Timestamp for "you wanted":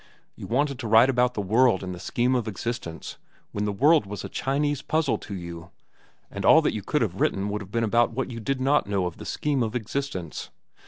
0.35-0.79